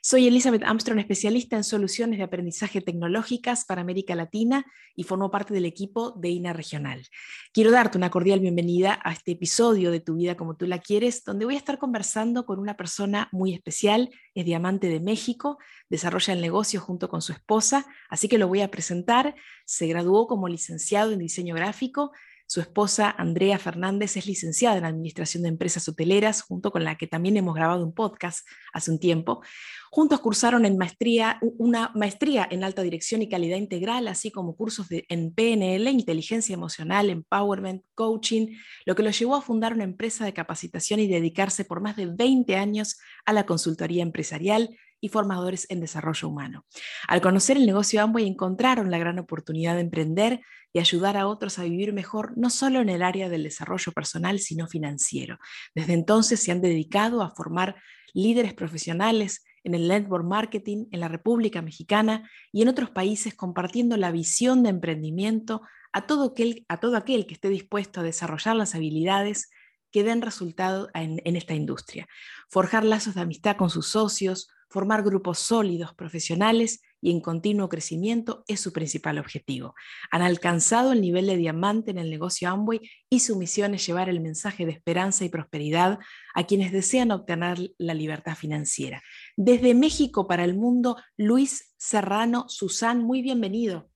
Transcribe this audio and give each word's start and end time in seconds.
Soy 0.00 0.28
Elizabeth 0.28 0.62
Armstrong, 0.62 1.00
especialista 1.00 1.56
en 1.56 1.64
soluciones 1.64 2.18
de 2.18 2.24
aprendizaje 2.24 2.80
tecnológicas 2.80 3.64
para 3.64 3.80
América 3.80 4.14
Latina 4.14 4.64
y 4.94 5.02
formo 5.02 5.30
parte 5.30 5.52
del 5.52 5.64
equipo 5.64 6.12
de 6.12 6.28
INA 6.28 6.52
Regional. 6.52 7.04
Quiero 7.52 7.72
darte 7.72 7.98
una 7.98 8.08
cordial 8.08 8.38
bienvenida 8.38 9.00
a 9.02 9.12
este 9.12 9.32
episodio 9.32 9.90
de 9.90 9.98
Tu 9.98 10.14
vida 10.14 10.36
como 10.36 10.56
tú 10.56 10.66
la 10.66 10.78
quieres, 10.78 11.24
donde 11.24 11.46
voy 11.46 11.56
a 11.56 11.58
estar 11.58 11.78
conversando 11.78 12.46
con 12.46 12.60
una 12.60 12.76
persona 12.76 13.28
muy 13.32 13.52
especial, 13.52 14.10
es 14.34 14.44
diamante 14.44 14.88
de 14.88 15.00
México, 15.00 15.58
desarrolla 15.88 16.32
el 16.32 16.40
negocio 16.40 16.80
junto 16.80 17.08
con 17.08 17.20
su 17.20 17.32
esposa, 17.32 17.84
así 18.08 18.28
que 18.28 18.38
lo 18.38 18.46
voy 18.46 18.60
a 18.60 18.70
presentar. 18.70 19.34
Se 19.64 19.88
graduó 19.88 20.28
como 20.28 20.48
licenciado 20.48 21.10
en 21.10 21.18
diseño 21.18 21.56
gráfico, 21.56 22.12
su 22.48 22.62
esposa, 22.62 23.14
Andrea 23.18 23.58
Fernández, 23.58 24.16
es 24.16 24.26
licenciada 24.26 24.78
en 24.78 24.86
Administración 24.86 25.42
de 25.42 25.50
Empresas 25.50 25.86
Hoteleras, 25.86 26.40
junto 26.40 26.72
con 26.72 26.82
la 26.82 26.96
que 26.96 27.06
también 27.06 27.36
hemos 27.36 27.54
grabado 27.54 27.84
un 27.84 27.92
podcast 27.92 28.48
hace 28.72 28.90
un 28.90 28.98
tiempo. 28.98 29.42
Juntos 29.90 30.20
cursaron 30.20 30.64
en 30.64 30.78
maestría, 30.78 31.38
una 31.42 31.92
maestría 31.94 32.48
en 32.50 32.64
alta 32.64 32.80
dirección 32.80 33.20
y 33.20 33.28
calidad 33.28 33.58
integral, 33.58 34.08
así 34.08 34.30
como 34.30 34.56
cursos 34.56 34.88
de, 34.88 35.04
en 35.10 35.34
PNL, 35.34 35.90
inteligencia 35.90 36.54
emocional, 36.54 37.10
empowerment, 37.10 37.82
coaching, 37.94 38.56
lo 38.86 38.94
que 38.94 39.02
los 39.02 39.18
llevó 39.18 39.36
a 39.36 39.42
fundar 39.42 39.74
una 39.74 39.84
empresa 39.84 40.24
de 40.24 40.32
capacitación 40.32 41.00
y 41.00 41.06
dedicarse 41.06 41.66
por 41.66 41.82
más 41.82 41.96
de 41.96 42.06
20 42.06 42.56
años 42.56 42.98
a 43.26 43.34
la 43.34 43.44
consultoría 43.44 44.02
empresarial 44.02 44.74
y 45.00 45.08
formadores 45.08 45.66
en 45.70 45.80
desarrollo 45.80 46.28
humano. 46.28 46.66
Al 47.06 47.20
conocer 47.20 47.56
el 47.56 47.66
negocio 47.66 48.02
Amway 48.02 48.26
encontraron 48.26 48.90
la 48.90 48.98
gran 48.98 49.18
oportunidad 49.18 49.74
de 49.74 49.82
emprender 49.82 50.40
y 50.72 50.80
ayudar 50.80 51.16
a 51.16 51.26
otros 51.26 51.58
a 51.58 51.64
vivir 51.64 51.92
mejor, 51.92 52.36
no 52.36 52.50
solo 52.50 52.80
en 52.80 52.88
el 52.88 53.02
área 53.02 53.28
del 53.28 53.44
desarrollo 53.44 53.92
personal, 53.92 54.38
sino 54.38 54.66
financiero. 54.66 55.38
Desde 55.74 55.94
entonces 55.94 56.42
se 56.42 56.52
han 56.52 56.60
dedicado 56.60 57.22
a 57.22 57.30
formar 57.30 57.76
líderes 58.12 58.54
profesionales 58.54 59.44
en 59.64 59.74
el 59.74 59.88
network 59.88 60.24
marketing 60.24 60.86
en 60.92 61.00
la 61.00 61.08
República 61.08 61.62
Mexicana 61.62 62.28
y 62.52 62.62
en 62.62 62.68
otros 62.68 62.90
países 62.90 63.34
compartiendo 63.34 63.96
la 63.96 64.10
visión 64.10 64.62
de 64.62 64.70
emprendimiento 64.70 65.62
a 65.92 66.06
todo 66.06 66.30
aquel, 66.30 66.64
a 66.68 66.80
todo 66.80 66.96
aquel 66.96 67.26
que 67.26 67.34
esté 67.34 67.48
dispuesto 67.48 68.00
a 68.00 68.04
desarrollar 68.04 68.56
las 68.56 68.74
habilidades 68.74 69.50
que 69.90 70.04
den 70.04 70.22
resultado 70.22 70.90
en, 70.94 71.20
en 71.24 71.36
esta 71.36 71.54
industria. 71.54 72.06
Forjar 72.50 72.84
lazos 72.84 73.14
de 73.14 73.22
amistad 73.22 73.56
con 73.56 73.70
sus 73.70 73.88
socios, 73.88 74.50
formar 74.68 75.02
grupos 75.02 75.38
sólidos, 75.38 75.94
profesionales 75.94 76.80
y 77.00 77.10
en 77.10 77.20
continuo 77.20 77.68
crecimiento 77.68 78.44
es 78.48 78.60
su 78.60 78.72
principal 78.72 79.18
objetivo. 79.18 79.74
Han 80.10 80.22
alcanzado 80.22 80.92
el 80.92 81.00
nivel 81.00 81.26
de 81.26 81.36
diamante 81.36 81.90
en 81.90 81.98
el 81.98 82.10
negocio 82.10 82.48
Amway 82.50 82.80
y 83.08 83.20
su 83.20 83.36
misión 83.36 83.74
es 83.74 83.86
llevar 83.86 84.08
el 84.08 84.20
mensaje 84.20 84.66
de 84.66 84.72
esperanza 84.72 85.24
y 85.24 85.28
prosperidad 85.28 85.98
a 86.34 86.46
quienes 86.46 86.72
desean 86.72 87.10
obtener 87.10 87.72
la 87.78 87.94
libertad 87.94 88.36
financiera. 88.36 89.02
Desde 89.36 89.74
México 89.74 90.26
para 90.26 90.44
el 90.44 90.54
mundo, 90.54 90.96
Luis 91.16 91.74
Serrano 91.78 92.46
Susan, 92.48 93.02
muy 93.02 93.22
bienvenido. 93.22 93.90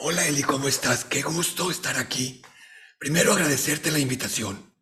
Hola 0.00 0.26
Eli, 0.26 0.42
¿cómo 0.42 0.68
estás? 0.68 1.04
Qué 1.04 1.22
gusto 1.22 1.70
estar 1.70 1.98
aquí. 1.98 2.42
Primero 2.98 3.32
agradecerte 3.32 3.90
la 3.90 3.98
invitación, 3.98 4.72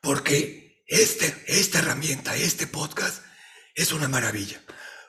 porque 0.00 0.82
este, 0.86 1.34
esta 1.46 1.78
herramienta, 1.78 2.34
este 2.34 2.66
podcast, 2.66 3.24
es 3.74 3.92
una 3.92 4.08
maravilla, 4.08 4.60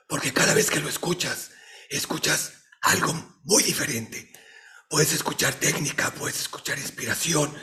porque 0.07 0.33
cada 0.33 0.53
vez 0.53 0.69
que 0.69 0.79
lo 0.79 0.89
escuchas, 0.89 1.51
escuchas 1.89 2.53
algo 2.81 3.13
muy 3.43 3.63
diferente. 3.63 4.31
Puedes 4.89 5.13
escuchar 5.13 5.55
técnica, 5.55 6.11
puedes 6.11 6.39
escuchar 6.39 6.77
inspiración, 6.77 7.53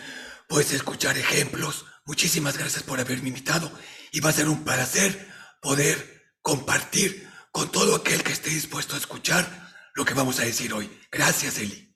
puedes 0.48 0.72
escuchar 0.72 1.16
ejemplos. 1.16 1.86
Muchísimas 2.06 2.58
gracias 2.58 2.82
por 2.82 2.98
haberme 2.98 3.28
invitado 3.28 3.70
y 4.12 4.20
va 4.20 4.30
a 4.30 4.34
ser 4.34 4.48
un 4.48 4.64
placer 4.64 5.28
poder 5.62 6.32
compartir 6.42 7.28
con 7.52 7.70
todo 7.70 7.96
aquel 7.96 8.22
que 8.22 8.32
esté 8.32 8.50
dispuesto 8.50 8.94
a 8.94 8.98
escuchar 8.98 9.70
lo 9.94 10.04
que 10.04 10.14
vamos 10.14 10.40
a 10.40 10.44
decir 10.44 10.72
hoy. 10.72 10.90
Gracias, 11.10 11.58
Eli. 11.58 11.89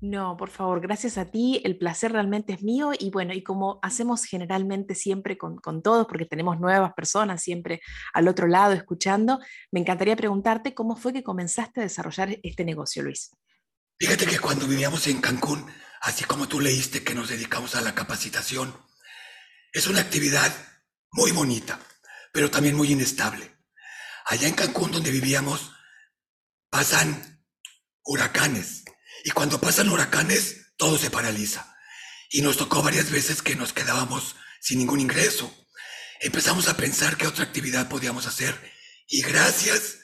No, 0.00 0.36
por 0.36 0.50
favor, 0.50 0.82
gracias 0.82 1.16
a 1.16 1.30
ti, 1.30 1.62
el 1.64 1.78
placer 1.78 2.12
realmente 2.12 2.52
es 2.52 2.62
mío 2.62 2.90
y 2.98 3.08
bueno, 3.10 3.32
y 3.32 3.42
como 3.42 3.78
hacemos 3.82 4.24
generalmente 4.24 4.94
siempre 4.94 5.38
con, 5.38 5.58
todos, 5.82 6.06
porque 6.06 6.26
tenemos 6.26 6.60
nuevas 6.60 6.92
personas 6.92 7.42
siempre 7.42 7.80
al 8.12 8.28
otro 8.28 8.46
lado 8.46 8.74
escuchando, 8.74 9.40
me 9.72 9.80
encantaría 9.80 10.14
preguntarte 10.14 10.74
cómo 10.74 10.96
fue 10.96 11.14
que 11.14 11.22
comenzaste 11.22 11.80
a 11.80 11.84
desarrollar 11.84 12.38
este 12.42 12.62
negocio, 12.62 13.02
Luis. 13.02 13.30
Fíjate 13.98 14.26
que 14.26 14.38
cuando 14.38 14.66
vivíamos 14.66 15.06
en 15.06 15.22
Cancún, 15.22 15.64
así 16.02 16.24
como 16.24 16.46
tú 16.46 16.60
leíste 16.60 17.02
que 17.02 17.14
nos 17.14 17.30
dedicamos 17.30 17.74
a 17.74 17.80
la 17.80 17.94
capacitación, 17.94 18.76
es 19.72 19.86
una 19.86 20.00
actividad 20.00 20.54
muy 21.12 21.32
bonita, 21.32 21.80
pero 22.34 22.50
también 22.50 22.76
muy 22.76 22.92
inestable. 22.92 23.50
Allá 24.26 24.46
en 24.46 24.54
Cancún 24.54 24.92
donde 24.92 25.10
vivíamos 25.10 25.72
pasan 26.68 27.42
huracanes 28.04 28.85
y 29.26 29.32
cuando 29.32 29.60
pasan 29.60 29.88
huracanes, 29.88 30.68
todo 30.76 30.96
se 30.96 31.10
paraliza. 31.10 31.76
Y 32.30 32.42
nos 32.42 32.58
tocó 32.58 32.80
varias 32.80 33.10
veces 33.10 33.42
que 33.42 33.56
nos 33.56 33.72
quedábamos 33.72 34.36
sin 34.60 34.78
ningún 34.78 35.00
ingreso. 35.00 35.52
Empezamos 36.20 36.68
a 36.68 36.76
pensar 36.76 37.16
qué 37.16 37.26
otra 37.26 37.42
actividad 37.42 37.88
podíamos 37.88 38.28
hacer. 38.28 38.54
Y 39.08 39.22
gracias 39.22 39.98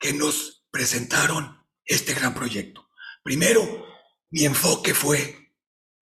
que 0.00 0.12
nos 0.14 0.66
presentaron 0.72 1.64
este 1.84 2.12
gran 2.12 2.34
proyecto. 2.34 2.90
Primero, 3.22 3.86
mi 4.30 4.44
enfoque 4.44 4.94
fue 4.94 5.54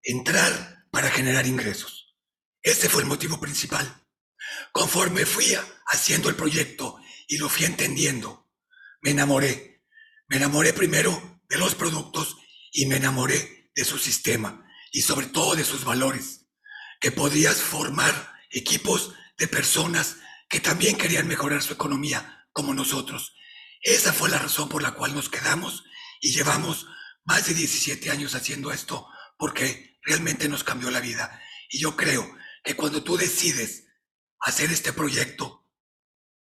entrar 0.03 0.87
para 0.91 1.11
generar 1.11 1.47
ingresos. 1.47 2.17
Ese 2.63 2.89
fue 2.89 3.03
el 3.03 3.09
motivo 3.09 3.39
principal. 3.39 4.07
Conforme 4.73 5.27
fui 5.27 5.55
haciendo 5.89 6.31
el 6.31 6.35
proyecto 6.35 6.99
y 7.27 7.37
lo 7.37 7.51
fui 7.51 7.67
entendiendo, 7.67 8.51
me 9.03 9.11
enamoré. 9.11 9.85
Me 10.29 10.39
enamoré 10.39 10.73
primero 10.73 11.38
de 11.49 11.59
los 11.59 11.75
productos 11.75 12.37
y 12.73 12.87
me 12.87 12.97
enamoré 12.97 13.71
de 13.75 13.85
su 13.85 13.99
sistema 13.99 14.67
y 14.93 15.03
sobre 15.03 15.27
todo 15.27 15.55
de 15.55 15.65
sus 15.65 15.85
valores, 15.85 16.47
que 17.01 17.13
podías 17.13 17.57
formar 17.57 18.35
equipos 18.51 19.15
de 19.37 19.49
personas 19.49 20.17
que 20.49 20.61
también 20.61 20.97
querían 20.97 21.29
mejorar 21.29 21.63
su 21.63 21.75
economía 21.75 22.47
como 22.53 22.75
nosotros. 22.75 23.35
Esa 23.83 24.13
fue 24.13 24.31
la 24.31 24.39
razón 24.39 24.69
por 24.69 24.83
la 24.83 24.93
cual 24.93 25.15
nos 25.15 25.29
quedamos 25.29 25.85
y 26.21 26.33
llevamos 26.33 26.87
más 27.25 27.47
de 27.47 27.55
17 27.55 28.11
años 28.11 28.35
haciendo 28.35 28.73
esto 28.73 29.07
porque 29.37 29.99
realmente 30.03 30.49
nos 30.49 30.65
cambió 30.65 30.91
la 30.91 31.01
vida. 31.01 31.41
Y 31.71 31.79
yo 31.79 31.97
creo 31.97 32.37
que 32.65 32.75
cuando 32.75 33.05
tú 33.05 33.17
decides 33.17 33.85
hacer 34.41 34.71
este 34.73 34.93
proyecto, 34.93 35.67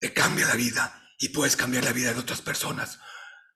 te 0.00 0.12
cambia 0.12 0.46
la 0.46 0.54
vida 0.54 1.12
y 1.18 1.30
puedes 1.30 1.56
cambiar 1.56 1.84
la 1.84 1.92
vida 1.92 2.14
de 2.14 2.20
otras 2.20 2.40
personas. 2.40 3.00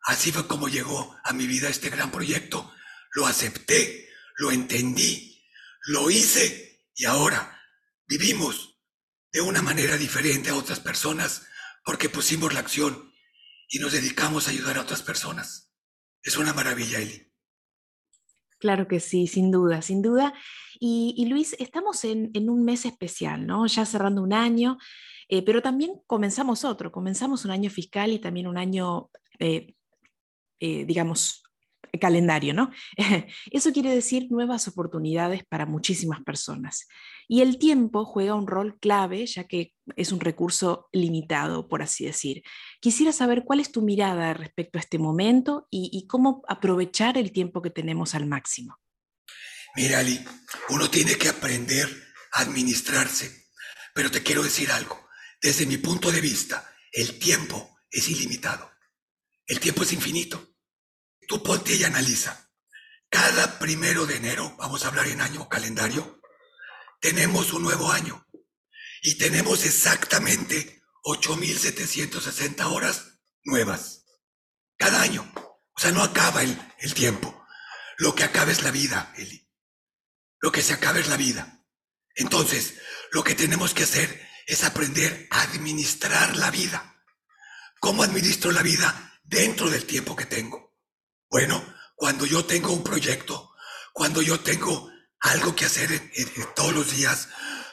Así 0.04 0.32
fue 0.32 0.46
como 0.46 0.68
llegó 0.68 1.16
a 1.22 1.32
mi 1.32 1.46
vida 1.46 1.68
este 1.68 1.90
gran 1.90 2.10
proyecto. 2.10 2.72
Lo 3.14 3.26
acepté, 3.26 4.08
lo 4.36 4.50
entendí, 4.50 5.42
lo 5.86 6.10
hice 6.10 6.86
y 6.94 7.04
ahora 7.04 7.60
vivimos 8.06 8.78
de 9.32 9.40
una 9.40 9.62
manera 9.62 9.96
diferente 9.96 10.50
a 10.50 10.56
otras 10.56 10.81
personas 10.81 11.46
porque 11.84 12.08
pusimos 12.08 12.52
la 12.52 12.60
acción 12.60 13.12
y 13.69 13.78
nos 13.78 13.93
dedicamos 13.93 14.46
a 14.46 14.50
ayudar 14.50 14.78
a 14.78 14.82
otras 14.82 15.02
personas. 15.02 15.72
Es 16.22 16.37
una 16.37 16.52
maravilla, 16.52 16.98
Eli. 16.98 17.32
Claro 18.58 18.87
que 18.87 19.00
sí, 19.00 19.26
sin 19.26 19.50
duda, 19.50 19.82
sin 19.82 20.02
duda. 20.02 20.34
Y, 20.78 21.26
Luis, 21.28 21.56
estamos 21.58 22.05
en, 22.05 22.31
un 22.48 22.64
mes 22.64 22.87
especial, 22.87 23.46
¿no? 23.46 23.66
Ya 23.66 23.87
cerrando 23.87 24.22
un 24.22 24.32
año, 24.32 24.78
eh, 25.28 25.43
pero 25.43 25.62
también 25.62 26.00
comenzamos 26.06 26.64
otro, 26.64 26.93
comenzamos 26.93 27.44
un 27.44 27.52
año 27.52 27.70
fiscal 27.70 28.10
y 28.12 28.19
también 28.19 28.46
un 28.46 28.58
año 28.58 29.10
eh, 29.38 29.75
eh, 30.62 30.85
digamos, 30.85 31.43
calendario, 32.00 32.55
¿no? 32.55 32.70
Eso 33.50 33.73
quiere 33.73 33.91
decir 33.91 34.29
nuevas 34.31 34.69
oportunidades 34.69 35.43
para 35.44 35.67
muchísimas 35.67 36.23
personas. 36.23 36.87
Y 37.26 37.41
el 37.41 37.59
tiempo 37.59 38.05
juega 38.05 38.37
un 38.37 38.47
rol 38.47 38.79
clave, 38.79 39.26
ya 39.26 39.44
que 39.44 39.73
es 39.97 40.12
un 40.12 40.20
recurso 40.20 40.88
limitado, 40.93 41.69
por 41.69 41.82
así 41.82 42.05
decir. 42.05 42.43
Quisiera 42.81 43.12
saber 43.12 43.43
cuál 43.44 43.59
es 43.59 43.73
tu 43.73 43.82
mirada 43.82 44.35
respecto 44.35 44.79
a 44.79 44.81
este 44.81 44.99
momento 44.99 45.67
y, 45.69 46.06
cómo 46.06 46.43
aprovechar 46.47 47.19
el 47.19 47.32
tiempo 47.32 47.61
que 47.61 47.70
tenemos 47.70 48.15
al 48.15 48.26
máximo. 48.26 48.79
Mira, 49.75 49.99
Ali, 49.99 50.25
uno 50.69 50.88
tiene 50.88 51.17
que 51.17 51.29
aprender 51.29 51.88
a 52.35 52.43
administrarse, 52.43 53.47
pero 53.94 54.12
te 54.12 54.23
quiero 54.23 54.44
decir 54.44 54.70
algo. 54.70 55.08
Desde 55.41 55.67
mi 55.67 55.79
punto 55.79 56.12
de 56.12 56.20
vista, 56.20 56.70
el 56.93 57.19
tiempo 57.19 57.79
es 57.91 58.08
ilimitado. 58.08 58.70
El 59.47 59.58
tiempo 59.58 59.82
es 59.82 59.93
infinito. 59.93 60.51
Tú 61.28 61.42
ponte 61.42 61.74
y 61.74 61.84
analiza. 61.84 62.50
cada 63.10 63.58
primero 63.58 64.06
de 64.06 64.16
enero, 64.16 64.54
vamos 64.58 64.84
a 64.84 64.88
hablar 64.88 65.06
en 65.06 65.20
año 65.20 65.46
calendario, 65.48 66.20
tenemos 67.00 67.52
un 67.52 67.62
nuevo 67.62 67.92
año 67.92 68.26
y 69.02 69.19
tenemos 69.19 69.64
exactamente 69.66 70.82
8.760 71.04 72.64
horas 72.72 73.19
nuevas 73.44 74.06
cada 74.76 75.02
año. 75.02 75.30
O 75.74 75.80
sea, 75.80 75.90
no 75.90 76.02
acaba 76.02 76.42
el, 76.42 76.94
tiempo. 76.94 77.44
Lo 77.98 78.14
que 78.14 78.24
acaba 78.24 78.52
es 78.52 78.62
la 78.62 78.70
vida, 78.70 79.12
Eli. 79.16 79.48
Lo 80.40 80.52
que 80.52 80.62
se 80.62 80.74
acaba 80.74 80.98
es 80.98 81.08
la 81.08 81.16
vida. 81.16 81.64
Entonces, 82.14 82.74
lo 83.10 83.24
que 83.24 83.34
tenemos 83.34 83.74
que 83.74 83.84
hacer 83.84 84.28
es 84.46 84.64
aprender 84.64 85.26
a 85.30 85.42
administrar 85.42 86.36
la 86.36 86.50
vida. 86.50 87.02
¿Cómo 87.80 88.02
administro 88.02 88.52
la 88.52 88.62
vida 88.62 89.20
dentro 89.24 89.70
del 89.70 89.86
tiempo 89.86 90.14
que 90.14 90.26
tengo? 90.26 90.71
Bueno, 91.32 91.64
cuando 91.96 92.26
yo 92.26 92.44
tengo 92.44 92.75
un 92.75 92.84
proyecto, 92.84 93.55
cuando 93.94 94.20
yo 94.20 94.40
tengo 94.40 94.93
algo 95.19 95.56
que 95.56 95.64
hacer 95.64 96.12
todos 96.55 96.75
los 96.75 96.94
días, 96.94 97.31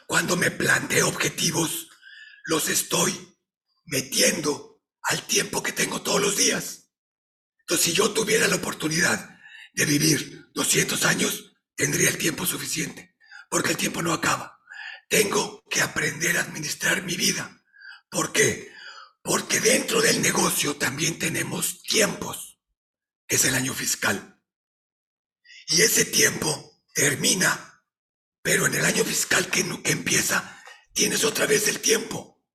cuando 0.08 0.38
me 0.38 0.50
planteo 0.50 1.10
objetivos, 1.10 1.90
los 2.46 2.70
estoy 2.70 3.38
metiendo 3.84 4.82
al 5.02 5.24
tiempo 5.24 5.62
que 5.62 5.74
tengo 5.74 6.02
todos 6.02 6.22
los 6.22 6.38
días. 6.38 6.90
Entonces, 7.60 7.88
si 7.88 7.92
yo 7.92 8.12
tuviera 8.12 8.48
la 8.48 8.56
oportunidad 8.56 9.38
de 9.74 9.86
vivir 9.86 10.48
200 10.54 11.04
años, 11.04 11.52
tendría 11.76 12.08
el 12.08 12.18
tiempo 12.18 12.46
suficiente, 12.46 13.18
porque 13.50 13.72
el 13.72 13.78
tiempo 13.78 14.02
no 14.02 14.14
acaba. 14.14 14.58
Tengo 15.10 15.66
que 15.70 15.82
aprender 15.82 16.38
a 16.38 16.44
administrar 16.44 17.04
mi 17.04 17.18
vida. 17.18 17.62
¿Por 18.10 18.32
qué? 18.32 18.72
Porque 19.22 19.60
dentro 19.60 20.02
del 20.02 20.22
negocio 20.22 20.78
también 20.78 21.20
tenemos 21.20 21.84
tiempos. 21.84 22.49
Es 23.30 23.46
el 23.46 23.56
año 23.56 23.74
fiscal. 23.74 24.44
Y 25.68 25.82
ese 25.82 26.04
tiempo 26.04 26.84
termina, 26.94 27.86
pero 28.42 28.66
en 28.66 28.74
el 28.74 28.84
año 28.84 29.06
fiscal 29.06 29.50
que, 29.50 29.64
que 29.82 29.92
empieza, 29.92 30.62
tienes 30.92 31.24
otra 31.24 31.46
vez 31.46 31.70
el 31.70 31.80
tiempo. 31.80 32.46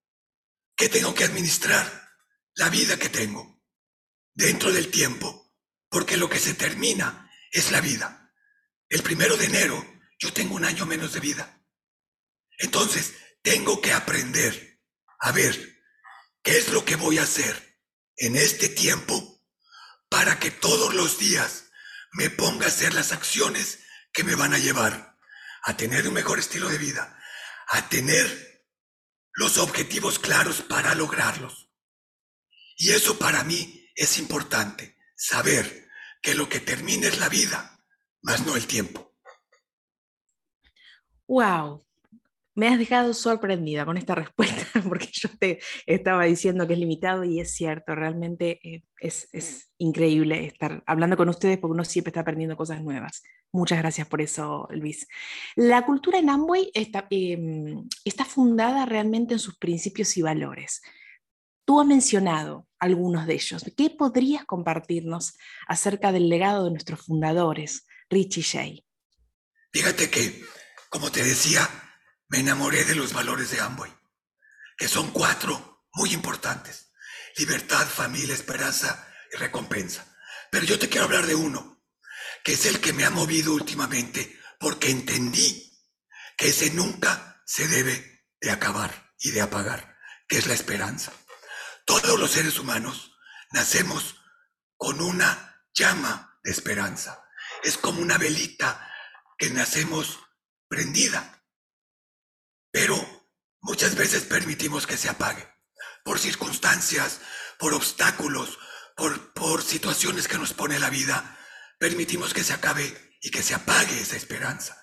¿Qué 0.77 0.91
tengo 0.91 1.15
que 1.15 1.25
administrar? 1.25 2.13
La 2.55 2.69
vida 2.69 2.99
que 2.99 3.09
tengo. 3.09 3.63
Dentro 4.35 4.71
del 4.71 4.91
tiempo 4.91 5.45
porque 5.95 6.17
lo 6.17 6.29
que 6.29 6.41
se 6.41 6.55
termina 6.55 7.31
es 7.53 7.71
la 7.71 7.81
vida. 7.81 8.35
El 8.89 9.05
primero 9.05 9.37
de 9.37 9.45
enero 9.45 10.01
yo 10.19 10.33
tengo 10.33 10.57
un 10.57 10.65
año 10.65 10.87
menos 10.87 11.13
de 11.13 11.21
vida. 11.21 11.65
Entonces, 12.59 13.15
tengo 13.43 13.81
que 13.81 13.93
aprender 13.93 14.83
a 15.21 15.31
ver 15.31 15.85
qué 16.43 16.59
es 16.59 16.71
lo 16.71 16.85
que 16.85 16.97
voy 16.97 17.19
a 17.19 17.23
hacer 17.23 17.79
en 18.17 18.35
este 18.35 18.69
tiempo 18.69 19.34
para 20.15 20.39
que 20.39 20.53
todos 20.53 20.95
los 20.95 21.19
días 21.19 21.73
me 22.13 22.31
ponga 22.31 22.67
a 22.67 22.69
hacer 22.69 22.95
las 22.95 23.11
acciones 23.11 23.81
que 24.13 24.23
me 24.23 24.37
van 24.37 24.55
a 24.55 24.59
llevar 24.59 25.19
a 25.65 25.77
tener 25.77 26.07
un 26.07 26.15
mejor 26.15 26.39
estilo 26.39 26.69
de 26.69 26.79
vida, 26.79 27.21
a 27.67 27.89
tener 27.89 28.65
los 29.33 29.59
objetivos 29.59 30.21
claros 30.21 30.63
para 30.63 30.95
lograrlos. 30.95 31.69
Y 32.77 32.91
eso 32.91 33.19
para 33.19 33.43
mí 33.43 33.91
es 33.97 34.17
importante, 34.19 34.97
saber 35.17 35.89
que 36.23 36.37
lo 36.37 36.49
que 36.49 36.61
termina 36.61 37.09
es 37.09 37.19
la 37.19 37.29
vida, 37.29 37.85
más 38.23 38.47
no 38.47 38.55
el 38.55 38.69
tiempo. 38.69 39.17
Wow, 41.27 41.85
me 42.55 42.69
has 42.69 42.79
dejado 42.79 43.13
sorprendida 43.15 43.85
con 43.85 43.97
esta 43.97 44.15
respuesta, 44.15 44.83
porque 44.89 45.09
yo 45.13 45.29
te 45.39 45.61
estaba 45.87 46.25
diciendo 46.25 46.67
que 46.67 46.75
es 46.75 46.79
limitado 46.79 47.25
y 47.25 47.41
es 47.41 47.53
cierto, 47.55 47.95
realmente 47.95 48.61
eh, 48.63 48.83
es, 49.01 49.29
es, 49.33 49.71
increíble 49.77 50.47
estar 50.47 50.83
hablando 50.87 51.17
con 51.17 51.29
ustedes 51.29 51.59
porque 51.59 51.73
uno 51.73 51.85
siempre 51.85 52.11
está 52.11 52.21
aprendiendo 52.21 52.57
cosas 52.57 52.83
nuevas. 52.83 53.23
Muchas 53.53 53.79
gracias 53.79 54.07
por 54.07 54.23
eso, 54.23 54.67
Luis. 54.71 55.07
La 55.57 55.85
cultura 55.85 56.19
en 56.19 56.31
Amway 56.31 56.71
está, 56.73 57.07
em, 57.11 57.87
está 58.05 58.25
fundada 58.25 58.87
realmente 58.87 59.35
en 59.35 59.41
sus 59.41 59.59
principios 59.59 60.17
y 60.17 60.23
valores. 60.23 60.81
Tú 61.67 61.81
has 61.81 61.87
mencionado 61.87 62.67
algunos 62.79 63.27
de 63.27 63.35
ellos. 63.35 63.65
¿Qué 63.77 63.91
podrías 63.91 64.45
compartirnos 64.45 65.37
acerca 65.67 66.13
del 66.13 66.29
legado 66.29 66.65
de 66.65 66.71
nuestros 66.71 67.01
fundadores, 67.03 67.87
Richie 68.09 68.43
Jay? 68.43 68.85
Fíjate 69.73 70.09
que, 70.09 70.43
como 70.89 71.11
te 71.11 71.23
decía, 71.23 71.69
me 72.35 72.41
enamoré 72.41 72.85
de 72.85 72.97
los 72.97 73.13
valores 73.13 73.53
de 73.53 73.61
Amway, 73.61 73.93
que 74.77 74.89
son 74.89 75.13
cuatro 75.13 75.87
muy 75.93 76.13
importantes. 76.13 76.91
Libertad, 77.37 77.87
familia, 77.87 78.35
esperanza 78.35 79.07
y 79.33 79.37
recompensa. 79.37 80.05
Pero 80.51 80.65
yo 80.65 80.77
te 80.77 80.89
quiero 80.89 81.05
hablar 81.05 81.27
de 81.27 81.37
uno, 81.37 81.81
que 82.43 82.55
es 82.55 82.67
el 82.67 82.81
que 82.81 82.93
me 82.93 83.05
ha 83.05 83.11
movido 83.11 83.55
últimamente, 83.55 84.37
porque 84.59 84.91
entendí 84.91 85.81
que 86.37 86.49
ese 86.49 86.71
nunca 86.71 87.41
se 87.47 87.69
debe 87.69 88.27
de 88.41 88.51
acabar 88.51 89.15
y 89.21 89.31
de 89.31 89.41
apagar, 89.41 89.97
que 90.27 90.39
es 90.39 90.49
la 90.49 90.55
esperanza. 90.55 91.13
Todos 91.87 92.19
los 92.19 92.33
seres 92.33 92.59
humanos 92.59 93.13
nacemos 93.53 94.17
con 94.77 95.01
una 95.01 95.63
llama 95.73 96.41
de 96.43 96.51
esperanza. 96.51 97.23
Es 97.63 97.79
como 97.79 98.03
una 98.03 98.19
velita 98.19 98.93
que 99.39 99.51
nacemos 99.51 100.19
prendida. 100.67 101.34
Pero 102.75 102.97
muchas 103.61 103.95
veces 103.95 104.25
permitimos 104.25 104.85
que 104.89 104.97
se 104.97 105.09
apague 105.09 105.49
por 106.05 106.19
circunstancias, 106.19 107.21
por 107.57 107.73
obstáculos, 107.73 108.59
por, 108.97 109.33
por 109.33 109.63
situaciones 109.63 110.27
que 110.27 110.39
nos 110.39 110.55
pone 110.55 110.81
la 110.81 110.91
vida. 110.91 111.39
Permitimos 111.79 112.35
que 112.35 112.43
se 112.43 112.53
acabe 112.53 113.17
y 113.23 113.31
que 113.31 113.45
se 113.45 113.55
apague 113.55 114.01
esa 114.01 114.17
esperanza. 114.17 114.83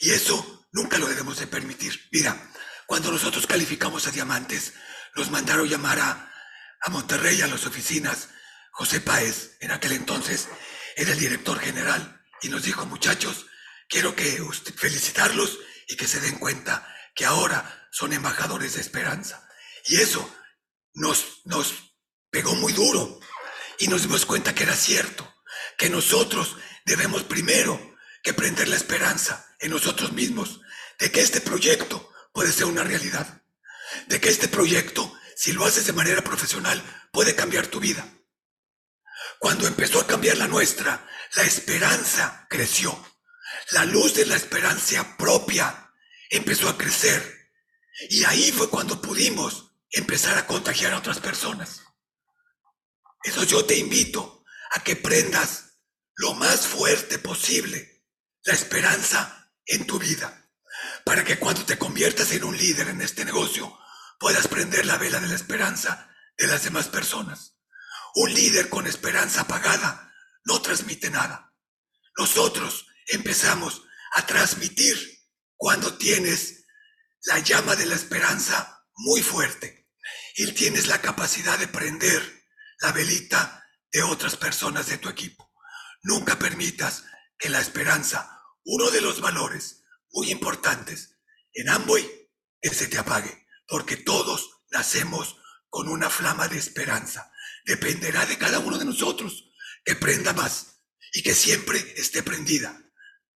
Y 0.00 0.10
eso 0.10 0.66
nunca 0.72 0.98
lo 0.98 1.06
debemos 1.06 1.38
de 1.38 1.46
permitir. 1.46 2.08
Mira, 2.10 2.50
cuando 2.88 3.12
nosotros 3.12 3.46
calificamos 3.46 4.08
a 4.08 4.10
diamantes, 4.10 4.72
los 5.14 5.30
mandaron 5.30 5.68
llamar 5.68 6.00
a, 6.00 6.32
a 6.80 6.90
Monterrey, 6.90 7.40
a 7.40 7.46
las 7.46 7.66
oficinas. 7.66 8.30
José 8.72 9.00
Páez, 9.00 9.58
en 9.60 9.70
aquel 9.70 9.92
entonces, 9.92 10.48
era 10.96 11.12
el 11.12 11.20
director 11.20 11.60
general 11.60 12.20
y 12.42 12.48
nos 12.48 12.64
dijo, 12.64 12.84
muchachos, 12.86 13.46
quiero 13.88 14.16
que 14.16 14.44
felicitarlos 14.76 15.60
y 15.86 15.94
que 15.94 16.08
se 16.08 16.18
den 16.18 16.40
cuenta 16.40 16.91
que 17.14 17.24
ahora 17.24 17.88
son 17.90 18.12
embajadores 18.12 18.74
de 18.74 18.80
esperanza. 18.80 19.48
Y 19.86 19.96
eso 19.96 20.28
nos, 20.94 21.42
nos 21.44 21.96
pegó 22.30 22.54
muy 22.54 22.72
duro 22.72 23.20
y 23.78 23.88
nos 23.88 24.02
dimos 24.02 24.26
cuenta 24.26 24.54
que 24.54 24.62
era 24.62 24.76
cierto, 24.76 25.28
que 25.76 25.90
nosotros 25.90 26.56
debemos 26.84 27.24
primero 27.24 27.96
que 28.22 28.34
prender 28.34 28.68
la 28.68 28.76
esperanza 28.76 29.54
en 29.60 29.70
nosotros 29.70 30.12
mismos 30.12 30.60
de 30.98 31.10
que 31.10 31.20
este 31.20 31.40
proyecto 31.40 32.12
puede 32.32 32.52
ser 32.52 32.66
una 32.66 32.84
realidad 32.84 33.42
de 34.06 34.20
que 34.20 34.28
este 34.28 34.48
proyecto, 34.48 35.12
si 35.36 35.52
lo 35.52 35.64
haces 35.64 35.86
de 35.86 35.92
manera 35.92 36.22
profesional, 36.22 36.82
puede 37.12 37.34
cambiar 37.34 37.66
tu 37.66 37.80
vida. 37.80 38.06
Cuando 39.38 39.66
empezó 39.66 40.00
a 40.00 40.06
cambiar 40.06 40.38
la 40.38 40.48
nuestra, 40.48 41.06
la 41.34 41.42
esperanza 41.42 42.46
creció. 42.48 42.96
La 43.70 43.84
luz 43.84 44.14
de 44.14 44.26
la 44.26 44.36
esperanza 44.36 45.16
propia 45.16 45.81
empezó 46.32 46.68
a 46.68 46.76
crecer. 46.76 47.50
Y 48.08 48.24
ahí 48.24 48.50
fue 48.50 48.68
cuando 48.70 49.00
pudimos 49.00 49.70
empezar 49.90 50.36
a 50.38 50.46
contagiar 50.46 50.92
a 50.92 50.98
otras 50.98 51.20
personas. 51.20 51.82
Eso 53.22 53.44
yo 53.44 53.64
te 53.64 53.76
invito 53.76 54.44
a 54.72 54.82
que 54.82 54.96
prendas 54.96 55.78
lo 56.16 56.34
más 56.34 56.66
fuerte 56.66 57.18
posible 57.18 58.04
la 58.44 58.54
esperanza 58.54 59.52
en 59.66 59.86
tu 59.86 59.98
vida, 59.98 60.50
para 61.04 61.22
que 61.22 61.38
cuando 61.38 61.64
te 61.64 61.78
conviertas 61.78 62.32
en 62.32 62.44
un 62.44 62.56
líder 62.56 62.88
en 62.88 63.02
este 63.02 63.24
negocio, 63.24 63.78
puedas 64.18 64.48
prender 64.48 64.86
la 64.86 64.98
vela 64.98 65.20
de 65.20 65.28
la 65.28 65.34
esperanza 65.34 66.10
de 66.36 66.46
las 66.46 66.64
demás 66.64 66.88
personas. 66.88 67.58
Un 68.14 68.32
líder 68.34 68.68
con 68.68 68.86
esperanza 68.86 69.42
apagada 69.42 70.12
no 70.44 70.60
transmite 70.60 71.10
nada. 71.10 71.54
Nosotros 72.16 72.86
empezamos 73.06 73.82
a 74.12 74.26
transmitir 74.26 75.21
cuando 75.62 75.96
tienes 75.96 76.64
la 77.22 77.38
llama 77.38 77.76
de 77.76 77.86
la 77.86 77.94
esperanza 77.94 78.84
muy 78.96 79.22
fuerte 79.22 79.88
y 80.34 80.50
tienes 80.54 80.88
la 80.88 81.00
capacidad 81.00 81.56
de 81.56 81.68
prender 81.68 82.20
la 82.80 82.90
velita 82.90 83.64
de 83.92 84.02
otras 84.02 84.36
personas 84.36 84.88
de 84.88 84.98
tu 84.98 85.08
equipo. 85.08 85.52
Nunca 86.02 86.36
permitas 86.36 87.04
que 87.38 87.48
la 87.48 87.60
esperanza, 87.60 88.42
uno 88.64 88.90
de 88.90 89.02
los 89.02 89.20
valores 89.20 89.84
muy 90.10 90.32
importantes 90.32 91.20
en 91.52 91.68
Amway, 91.68 92.10
se 92.60 92.88
te 92.88 92.98
apague 92.98 93.46
porque 93.68 93.96
todos 93.96 94.64
nacemos 94.72 95.36
con 95.68 95.86
una 95.86 96.10
flama 96.10 96.48
de 96.48 96.58
esperanza. 96.58 97.30
Dependerá 97.64 98.26
de 98.26 98.36
cada 98.36 98.58
uno 98.58 98.78
de 98.78 98.84
nosotros 98.84 99.52
que 99.84 99.94
prenda 99.94 100.32
más 100.32 100.82
y 101.12 101.22
que 101.22 101.36
siempre 101.36 101.94
esté 101.96 102.24
prendida, 102.24 102.82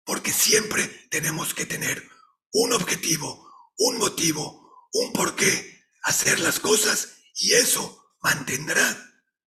porque 0.02 0.32
siempre 0.32 0.88
tenemos 1.08 1.54
que 1.54 1.66
tener 1.66 2.15
un 2.52 2.72
objetivo, 2.72 3.46
un 3.78 3.98
motivo, 3.98 4.88
un 4.92 5.12
porqué 5.12 5.76
hacer 6.02 6.40
las 6.40 6.60
cosas 6.60 7.18
y 7.34 7.52
eso 7.52 8.14
mantendrá 8.22 8.82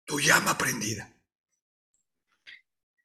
tu 0.05 0.19
llama 0.19 0.57
prendida. 0.57 1.11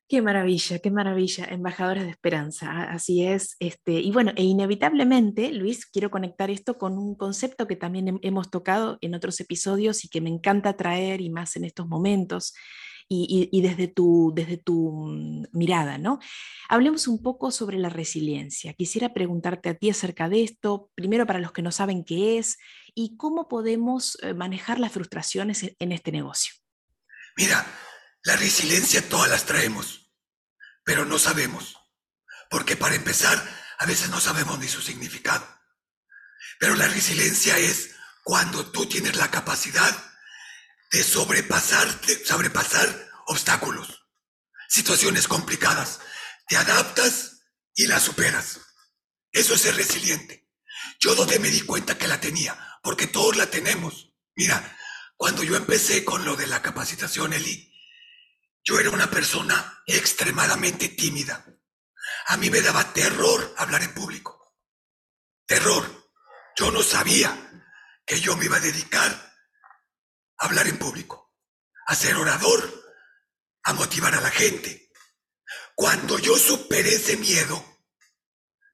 Qué 0.09 0.23
maravilla, 0.23 0.81
qué 0.81 0.91
maravilla, 0.91 1.45
embajadores 1.45 2.03
de 2.03 2.11
esperanza, 2.11 2.83
así 2.91 3.25
es. 3.25 3.55
Este, 3.61 3.93
y 3.93 4.11
bueno, 4.11 4.33
e 4.35 4.43
inevitablemente, 4.43 5.53
Luis, 5.53 5.87
quiero 5.87 6.11
conectar 6.11 6.51
esto 6.51 6.79
con 6.79 6.99
un 6.99 7.15
concepto 7.15 7.69
que 7.69 7.77
también 7.77 8.19
hemos 8.23 8.51
tocado 8.51 8.99
en 9.03 9.15
otros 9.15 9.39
episodios 9.39 10.05
y 10.05 10.09
que 10.09 10.21
me 10.21 10.29
encanta 10.29 10.77
traer 10.77 11.21
y 11.21 11.31
más 11.31 11.55
en 11.55 11.65
estos 11.65 11.87
momentos 11.87 12.55
y, 13.13 13.61
desde, 13.61 13.89
tu, 13.89 14.33
desde 14.37 14.57
tu 14.57 15.09
mm, 15.09 15.47
mirada, 15.53 15.99
¿no? 15.99 16.21
Hablemos 16.69 17.09
un 17.09 17.21
poco 17.21 17.51
sobre 17.51 17.77
la 17.77 17.89
resiliencia. 17.89 18.73
Quisiera 18.75 19.13
preguntarte 19.13 19.69
a 19.69 19.75
ti 19.75 19.91
acerca 19.91 20.29
de 20.29 20.45
esto, 20.45 20.91
primero 20.95 21.27
para 21.27 21.41
los 21.41 21.51
que 21.51 21.63
no 21.63 21.73
saben 21.73 22.05
qué 22.05 22.39
es 22.39 22.59
y 22.95 23.17
cómo 23.17 23.49
podemos 23.49 24.17
eh, 24.23 24.33
manejar 24.33 24.79
las 24.79 24.93
frustraciones 24.93 25.75
en 25.77 25.91
este 25.91 26.13
negocio. 26.13 26.55
Mira, 27.37 27.67
la 28.23 28.37
resiliencia 28.37 29.09
todas 29.09 29.29
las 29.29 29.45
traemos, 29.45 30.13
pero 30.85 31.05
no 31.05 31.19
sabemos. 31.19 31.77
Porque 32.49 32.77
para 32.77 32.95
empezar, 32.95 33.43
a 33.79 33.87
veces 33.87 34.11
no 34.11 34.21
sabemos 34.21 34.57
ni 34.61 34.69
su 34.69 34.83
significado. 34.83 35.45
Pero 36.61 36.77
la 36.77 36.87
resiliencia 36.87 37.59
es 37.59 37.97
cuando 38.23 38.71
tú 38.71 38.87
tienes 38.87 39.17
la 39.17 39.33
capacidad 39.33 40.10
de 40.91 41.05
sobrepasar, 41.05 42.01
sobrepasar 42.25 43.11
obstáculos, 43.27 44.07
situaciones 44.69 45.29
complicadas. 45.29 46.01
Te 46.49 46.57
adaptas 46.57 47.43
y 47.75 47.87
las 47.87 48.03
superas. 48.03 48.61
Eso 49.31 49.55
es 49.55 49.61
ser 49.61 49.77
resiliente. 49.77 50.49
Yo 50.99 51.15
donde 51.15 51.39
me 51.39 51.49
di 51.49 51.61
cuenta 51.61 51.97
que 51.97 52.09
la 52.09 52.21
tenía, 52.21 52.79
porque 52.83 53.07
todos 53.07 53.37
la 53.37 53.47
tenemos. 53.47 54.13
Mira, 54.35 54.77
cuando 55.17 55.45
yo 55.45 55.57
empecé 55.57 56.05
con 56.05 56.25
lo 56.25 56.35
de 56.35 56.47
la 56.47 56.63
capacitación, 56.63 57.33
Eli, 57.33 57.73
yo 58.65 58.79
era 58.81 58.91
una 58.91 59.11
persona 59.11 59.83
extremadamente 59.87 60.89
tímida. 60.89 61.47
A 62.27 62.37
mí 62.37 62.51
me 62.51 62.61
daba 62.61 62.93
terror 62.93 63.55
hablar 63.57 63.83
en 63.83 63.95
público. 63.95 64.57
Terror. 65.47 66.11
Yo 66.57 66.71
no 66.71 66.83
sabía 66.83 67.65
que 68.05 68.21
yo 68.21 68.37
me 68.37 68.47
iba 68.47 68.57
a 68.57 68.61
dedicar 68.61 69.30
hablar 70.41 70.67
en 70.67 70.79
público, 70.79 71.35
a 71.87 71.95
ser 71.95 72.17
orador, 72.17 72.93
a 73.63 73.75
motivar 73.75 74.15
a 74.15 74.21
la 74.21 74.31
gente. 74.31 74.91
Cuando 75.75 76.19
yo 76.19 76.37
superé 76.37 76.95
ese 76.95 77.17
miedo, 77.19 77.65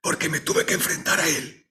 porque 0.00 0.28
me 0.28 0.40
tuve 0.40 0.64
que 0.64 0.74
enfrentar 0.74 1.20
a 1.20 1.28
él, 1.28 1.68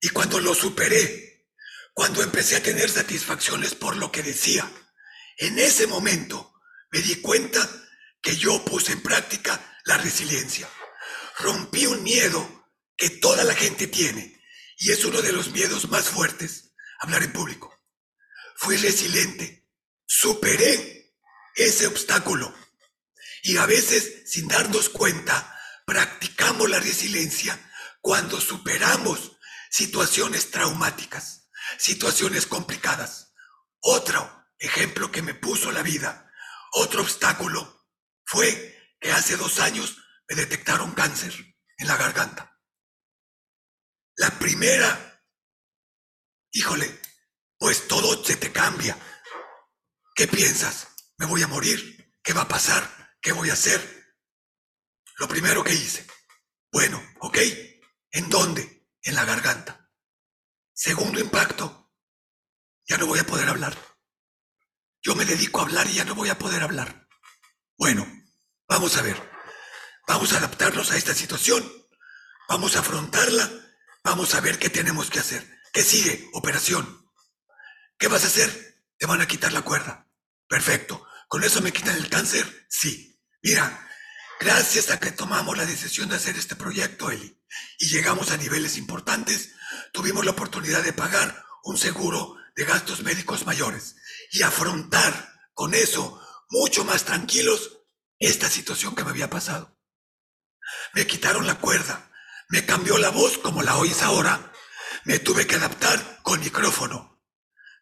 y 0.00 0.08
cuando 0.08 0.40
lo 0.40 0.54
superé, 0.54 1.46
cuando 1.94 2.22
empecé 2.22 2.56
a 2.56 2.62
tener 2.62 2.90
satisfacciones 2.90 3.74
por 3.74 3.96
lo 3.96 4.10
que 4.10 4.22
decía, 4.22 4.68
en 5.38 5.58
ese 5.58 5.86
momento 5.86 6.52
me 6.90 7.00
di 7.00 7.16
cuenta 7.20 7.68
que 8.20 8.36
yo 8.36 8.64
puse 8.64 8.92
en 8.92 9.02
práctica 9.02 9.78
la 9.84 9.98
resiliencia. 9.98 10.68
Rompí 11.38 11.86
un 11.86 12.02
miedo 12.02 12.68
que 12.96 13.10
toda 13.10 13.44
la 13.44 13.54
gente 13.54 13.86
tiene 13.86 14.42
y 14.78 14.90
es 14.90 15.04
uno 15.04 15.22
de 15.22 15.32
los 15.32 15.52
miedos 15.52 15.88
más 15.88 16.08
fuertes, 16.08 16.74
hablar 17.00 17.22
en 17.22 17.32
público. 17.32 17.79
Fui 18.60 18.76
resiliente, 18.76 19.66
superé 20.06 21.14
ese 21.54 21.86
obstáculo 21.86 22.54
y 23.42 23.56
a 23.56 23.66
veces 23.66 24.30
sin 24.30 24.48
darnos 24.48 24.90
cuenta 24.90 25.58
practicamos 25.86 26.68
la 26.68 26.78
resiliencia 26.78 27.58
cuando 28.00 28.40
superamos 28.40 29.38
situaciones 29.70 30.50
traumáticas, 30.50 31.48
situaciones 31.78 32.46
complicadas. 32.46 33.32
Otro 33.80 34.46
ejemplo 34.58 35.10
que 35.10 35.22
me 35.22 35.32
puso 35.34 35.72
la 35.72 35.82
vida 35.82 36.30
otro 36.72 37.02
obstáculo 37.02 37.88
fue 38.24 38.94
que 39.00 39.10
hace 39.10 39.36
dos 39.36 39.58
años 39.58 39.96
me 40.28 40.36
detectaron 40.36 40.92
cáncer 40.92 41.34
en 41.78 41.88
la 41.88 41.96
garganta. 41.96 42.60
La 44.16 44.38
primera, 44.38 45.24
híjole, 46.52 46.99
pues 47.60 47.86
todo 47.86 48.24
se 48.24 48.36
te 48.36 48.50
cambia. 48.50 48.98
¿Qué 50.14 50.26
piensas? 50.26 50.88
¿Me 51.18 51.26
voy 51.26 51.42
a 51.42 51.46
morir? 51.46 52.18
¿Qué 52.22 52.32
va 52.32 52.42
a 52.42 52.48
pasar? 52.48 53.14
¿Qué 53.20 53.32
voy 53.32 53.50
a 53.50 53.52
hacer? 53.52 54.16
Lo 55.18 55.28
primero 55.28 55.62
que 55.62 55.74
hice, 55.74 56.06
bueno, 56.72 57.00
ok, 57.20 57.38
¿en 58.12 58.30
dónde? 58.30 58.88
En 59.02 59.14
la 59.14 59.26
garganta. 59.26 59.90
Segundo 60.72 61.20
impacto, 61.20 61.92
ya 62.88 62.96
no 62.96 63.06
voy 63.06 63.18
a 63.18 63.26
poder 63.26 63.50
hablar. 63.50 63.76
Yo 65.02 65.14
me 65.14 65.26
dedico 65.26 65.60
a 65.60 65.64
hablar 65.64 65.86
y 65.86 65.94
ya 65.94 66.04
no 66.04 66.14
voy 66.14 66.30
a 66.30 66.38
poder 66.38 66.62
hablar. 66.62 67.08
Bueno, 67.76 68.06
vamos 68.66 68.96
a 68.96 69.02
ver. 69.02 69.30
Vamos 70.08 70.32
a 70.32 70.38
adaptarnos 70.38 70.90
a 70.90 70.96
esta 70.96 71.14
situación. 71.14 71.70
Vamos 72.48 72.76
a 72.76 72.80
afrontarla. 72.80 73.50
Vamos 74.02 74.34
a 74.34 74.40
ver 74.40 74.58
qué 74.58 74.70
tenemos 74.70 75.10
que 75.10 75.20
hacer. 75.20 75.46
¿Qué 75.72 75.82
sigue? 75.82 76.28
Operación. 76.32 77.09
¿Qué 78.00 78.08
vas 78.08 78.24
a 78.24 78.28
hacer? 78.28 78.82
Te 78.96 79.04
van 79.04 79.20
a 79.20 79.28
quitar 79.28 79.52
la 79.52 79.60
cuerda. 79.60 80.08
Perfecto. 80.48 81.06
¿Con 81.28 81.44
eso 81.44 81.60
me 81.60 81.70
quitan 81.70 81.96
el 81.96 82.08
cáncer? 82.08 82.66
Sí. 82.70 83.20
Mira, 83.42 83.86
gracias 84.40 84.90
a 84.90 84.98
que 84.98 85.12
tomamos 85.12 85.58
la 85.58 85.66
decisión 85.66 86.08
de 86.08 86.16
hacer 86.16 86.34
este 86.36 86.56
proyecto, 86.56 87.10
Eli, 87.10 87.38
y 87.78 87.88
llegamos 87.88 88.30
a 88.30 88.38
niveles 88.38 88.78
importantes, 88.78 89.50
tuvimos 89.92 90.24
la 90.24 90.30
oportunidad 90.30 90.82
de 90.82 90.94
pagar 90.94 91.44
un 91.62 91.76
seguro 91.76 92.36
de 92.56 92.64
gastos 92.64 93.02
médicos 93.02 93.44
mayores 93.44 93.96
y 94.32 94.42
afrontar 94.42 95.34
con 95.52 95.74
eso 95.74 96.18
mucho 96.48 96.84
más 96.84 97.04
tranquilos 97.04 97.80
esta 98.18 98.48
situación 98.48 98.94
que 98.94 99.04
me 99.04 99.10
había 99.10 99.28
pasado. 99.28 99.78
Me 100.94 101.06
quitaron 101.06 101.46
la 101.46 101.58
cuerda, 101.58 102.10
me 102.48 102.64
cambió 102.64 102.96
la 102.96 103.10
voz 103.10 103.36
como 103.36 103.62
la 103.62 103.76
oís 103.76 104.00
ahora, 104.00 104.52
me 105.04 105.18
tuve 105.18 105.46
que 105.46 105.56
adaptar 105.56 106.20
con 106.22 106.40
micrófono. 106.40 107.09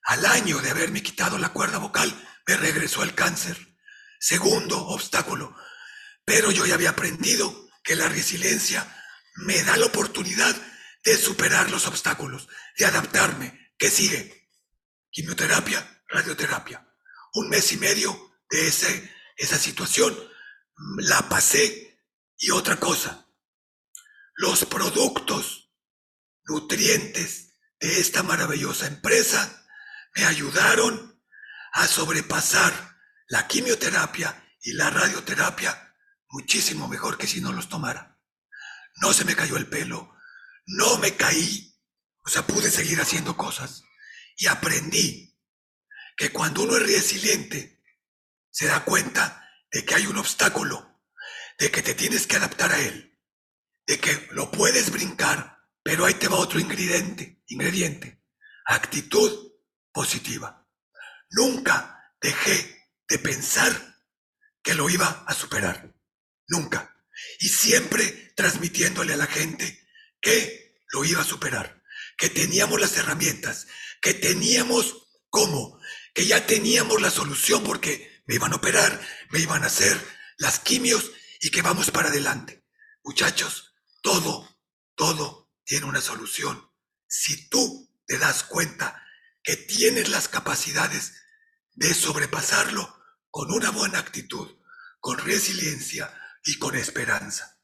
Al 0.09 0.25
año 0.25 0.59
de 0.63 0.71
haberme 0.71 1.03
quitado 1.03 1.37
la 1.37 1.51
cuerda 1.51 1.77
vocal, 1.77 2.11
me 2.47 2.57
regresó 2.57 3.03
el 3.03 3.15
cáncer. 3.15 3.77
Segundo 4.19 4.87
obstáculo. 4.87 5.55
Pero 6.25 6.51
yo 6.51 6.65
ya 6.65 6.77
había 6.77 6.91
aprendido 6.91 7.69
que 7.85 7.95
la 7.95 8.09
resiliencia 8.09 8.87
me 9.35 9.63
da 9.65 9.77
la 9.77 9.85
oportunidad 9.85 10.57
de 11.05 11.15
superar 11.15 11.71
los 11.71 11.87
obstáculos, 11.87 12.49
de 12.79 12.87
adaptarme. 12.87 13.75
¿Qué 13.77 13.91
sigue? 13.91 14.49
Quimioterapia, 15.11 16.03
radioterapia. 16.09 16.89
Un 17.35 17.51
mes 17.51 17.71
y 17.73 17.77
medio 17.77 18.41
de 18.49 18.67
ese, 18.67 19.15
esa 19.37 19.59
situación 19.59 20.19
la 21.01 21.29
pasé 21.29 22.01
y 22.39 22.51
otra 22.51 22.81
cosa. 22.81 23.27
Los 24.37 24.65
productos 24.65 25.71
nutrientes 26.47 27.59
de 27.79 28.01
esta 28.01 28.23
maravillosa 28.23 28.87
empresa 28.87 29.67
me 30.19 30.25
ayudaron 30.25 31.23
a 31.73 31.87
sobrepasar 31.87 32.73
la 33.29 33.47
quimioterapia 33.47 34.35
y 34.61 34.73
la 34.73 34.91
radioterapia 34.91 35.95
muchísimo 36.31 36.89
mejor 36.89 37.17
que 37.17 37.29
si 37.29 37.41
no 37.41 37.53
los 37.53 37.69
tomara. 37.69 38.19
No 38.97 39.13
se 39.13 39.25
me 39.25 39.37
cayó 39.37 39.57
el 39.57 39.69
pelo, 39.69 40.13
no 40.67 40.99
me 40.99 41.15
caí, 41.15 41.73
o 42.25 42.29
sea, 42.29 42.45
pude 42.45 42.69
seguir 42.69 43.01
haciendo 43.01 43.37
cosas 43.37 43.85
y 44.37 44.49
aprendí 44.49 45.39
que 46.17 46.33
cuando 46.33 46.63
uno 46.63 46.77
es 46.77 46.83
resiliente, 46.83 47.81
se 48.51 48.67
da 48.67 48.85
cuenta 48.85 49.49
de 49.71 49.85
que 49.85 49.95
hay 49.95 50.07
un 50.07 50.19
obstáculo, 50.19 51.01
de 51.61 51.71
que 51.71 51.81
te 51.81 51.95
tienes 51.95 52.27
que 52.27 52.37
adaptar 52.37 52.73
a 52.73 52.81
él, 52.81 53.17
de 53.87 54.01
que 54.01 54.29
lo 54.33 54.51
puedes 54.51 54.91
brincar, 54.91 55.61
pero 55.85 56.05
ahí 56.05 56.15
te 56.15 56.27
va 56.27 56.39
otro 56.39 56.59
ingrediente, 56.59 57.41
ingrediente, 57.47 58.21
actitud 58.67 59.48
positiva. 59.93 60.67
Nunca 61.31 62.13
dejé 62.21 62.89
de 63.09 63.19
pensar 63.19 63.97
que 64.63 64.75
lo 64.75 64.89
iba 64.91 65.25
a 65.27 65.35
superar, 65.35 65.95
nunca. 66.47 66.95
Y 67.41 67.49
siempre 67.49 68.33
transmitiéndole 68.37 69.15
a 69.15 69.17
la 69.19 69.27
gente 69.27 69.87
que 70.21 70.83
lo 70.93 71.05
iba 71.05 71.23
a 71.23 71.25
superar, 71.25 71.83
que 72.17 72.29
teníamos 72.29 72.81
las 72.81 72.97
herramientas, 72.97 73.67
que 74.01 74.15
teníamos 74.15 75.09
cómo 75.31 75.79
que 76.19 76.27
ya 76.27 76.45
teníamos 76.47 77.01
la 77.01 77.13
solución 77.13 77.63
porque 77.63 78.23
me 78.27 78.35
iban 78.35 78.53
a 78.53 78.57
operar, 78.57 79.01
me 79.31 79.39
iban 79.39 79.63
a 79.63 79.69
hacer 79.69 79.97
las 80.37 80.59
quimios 80.59 81.13
y 81.41 81.51
que 81.51 81.63
vamos 81.63 81.93
para 81.93 82.09
adelante. 82.09 82.65
Muchachos, 83.05 83.73
todo, 84.03 84.59
todo 84.97 85.49
tiene 85.65 85.87
una 85.87 86.01
solución. 86.01 86.73
Si 87.07 87.49
tú 87.49 87.89
te 88.05 88.19
das 88.19 88.43
cuenta 88.43 89.07
que 89.43 89.57
tienes 89.57 90.09
las 90.09 90.29
capacidades 90.29 91.15
de 91.75 91.95
sobrepasarlo 91.95 92.89
con 93.31 93.53
una 93.53 93.71
buena 93.71 93.99
actitud, 93.99 94.49
con 95.01 95.19
resiliencia 95.19 96.13
y 96.45 96.59
con 96.59 96.75
esperanza. 96.77 97.59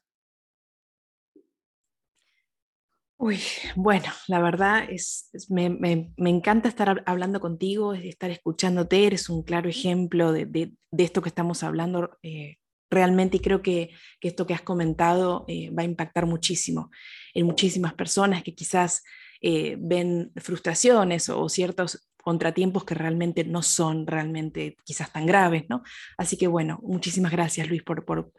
Uy, 3.17 3.39
bueno, 3.75 4.07
la 4.27 4.39
verdad 4.39 4.85
es, 4.89 5.29
me, 5.49 6.13
encanta 6.17 6.67
estar 6.67 7.01
hablando 7.05 7.39
contigo, 7.39 7.93
estar 7.93 8.29
escuchándote, 8.29 9.07
eres 9.07 9.29
un 9.29 9.43
claro 9.43 9.69
ejemplo 9.69 10.33
de, 10.33 10.73
esto 10.97 11.21
que 11.21 11.29
estamos 11.29 11.63
hablando, 11.63 12.17
eh, 12.23 12.57
realmente 12.89 13.37
y 13.37 13.39
creo 13.39 13.61
que, 13.61 13.91
esto 14.19 14.45
que 14.45 14.53
has 14.53 14.61
comentado 14.61 15.45
eh, 15.47 15.71
va 15.71 15.83
a 15.83 15.85
impactar 15.85 16.25
muchísimo 16.25 16.91
en 17.33 17.45
muchísimas 17.45 17.93
personas 17.93 18.43
que 18.43 18.53
quizás 18.53 19.03
eh, 19.47 19.77
ven 19.77 20.31
frustraciones 20.37 21.29
o, 21.29 21.47
ciertos 21.49 22.09
contratiempos 22.17 22.83
que 22.83 22.95
realmente 22.95 23.43
no 23.43 23.61
son 23.61 24.07
realmente 24.07 24.75
quizás 24.83 25.13
tan 25.13 25.27
graves, 25.27 25.65
¿no? 25.69 25.83
Así 26.17 26.35
que 26.35 26.47
bueno, 26.47 26.79
muchísimas 26.81 27.31
gracias 27.31 27.69
Luis 27.69 27.83
por, 27.83 28.05
por, 28.05 28.31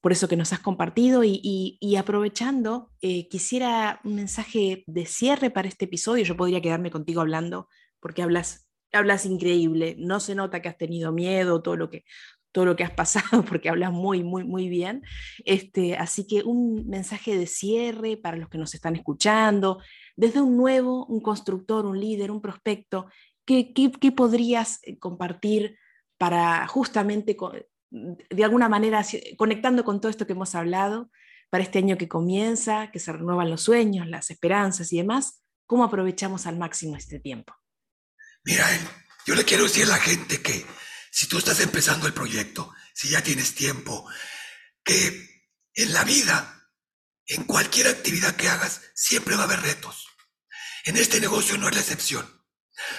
por 0.00 0.12
eso 0.12 0.28
que 0.28 0.36
nos 0.36 0.52
has 0.52 0.60
compartido 0.60 1.24
y, 1.24 1.96
aprovechando, 1.98 2.92
eh, 3.00 3.26
quisiera 3.26 4.00
un 4.04 4.14
mensaje 4.14 4.84
de 4.86 5.06
cierre 5.06 5.50
para 5.50 5.66
este 5.66 5.86
episodio. 5.86 6.22
Yo 6.22 6.36
podría 6.36 6.62
quedarme 6.62 6.92
contigo 6.92 7.20
hablando 7.20 7.68
porque 7.98 8.22
hablas, 8.22 8.68
hablas 8.92 9.26
increíble, 9.26 9.96
no 9.98 10.20
se 10.20 10.36
nota 10.36 10.62
que 10.62 10.68
has 10.68 10.78
tenido 10.78 11.10
miedo, 11.10 11.62
todo 11.62 11.74
lo 11.74 11.90
que, 11.90 12.04
todo 12.52 12.64
lo 12.64 12.76
que 12.76 12.84
has 12.84 12.92
pasado, 12.92 13.44
porque 13.48 13.68
hablas 13.68 13.90
muy, 13.90 14.22
muy, 14.22 14.44
muy 14.44 14.68
bien. 14.68 15.02
Este, 15.44 15.96
así 15.96 16.28
que 16.28 16.44
un 16.44 16.86
mensaje 16.86 17.36
de 17.36 17.48
cierre 17.48 18.16
para 18.16 18.36
los 18.36 18.48
que 18.48 18.58
nos 18.58 18.72
están 18.74 18.94
escuchando, 18.94 19.80
desde 20.16 20.40
un 20.40 20.56
nuevo, 20.56 21.06
un 21.06 21.20
constructor, 21.20 21.86
un 21.86 21.98
líder, 21.98 22.30
un 22.30 22.40
prospecto, 22.40 23.06
¿qué, 23.44 23.72
podrías 24.16 24.80
eh, 24.82 24.98
compartir 24.98 25.78
para 26.18 26.66
justamente, 26.68 27.36
de 27.90 28.44
alguna 28.44 28.68
manera, 28.68 29.04
conectando 29.36 29.84
con 29.84 30.00
todo 30.00 30.10
esto 30.10 30.26
que 30.26 30.32
hemos 30.32 30.54
hablado, 30.54 31.10
para 31.50 31.64
este 31.64 31.78
año 31.78 31.96
que 31.96 32.08
comienza, 32.08 32.90
que 32.90 32.98
se 32.98 33.12
renuevan 33.12 33.50
los 33.50 33.62
sueños, 33.62 34.08
las 34.08 34.30
esperanzas 34.30 34.92
y 34.92 34.98
demás? 34.98 35.42
¿Cómo 35.66 35.84
aprovechamos 35.84 36.46
al 36.46 36.58
máximo 36.58 36.96
este 36.96 37.20
tiempo? 37.20 37.54
Mira, 38.44 38.66
yo 39.26 39.34
le 39.34 39.44
quiero 39.44 39.64
decir 39.64 39.84
a 39.84 39.90
la 39.90 39.98
gente 39.98 40.42
que 40.42 40.64
si 41.10 41.28
tú 41.28 41.38
estás 41.38 41.60
empezando 41.60 42.06
el 42.06 42.12
proyecto, 42.12 42.72
si 42.92 43.08
ya 43.08 43.22
tienes 43.22 43.54
tiempo, 43.54 44.06
que 44.84 45.44
en 45.74 45.92
la 45.92 46.04
vida, 46.04 46.68
en 47.26 47.44
cualquier 47.44 47.88
actividad 47.88 48.36
que 48.36 48.48
hagas, 48.48 48.82
siempre 48.94 49.36
va 49.36 49.42
a 49.42 49.44
haber 49.44 49.60
retos. 49.60 50.03
En 50.84 50.96
este 50.96 51.20
negocio 51.20 51.56
no 51.56 51.68
es 51.68 51.74
la 51.74 51.80
excepción. 51.80 52.44